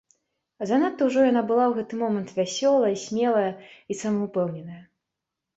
[0.69, 4.83] Занадта ўжо яна была ў гэты момант вясёлая, смелая і самаўпэўненая.